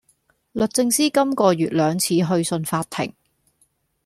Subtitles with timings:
[0.53, 3.13] 律政司今個月兩次去信法庭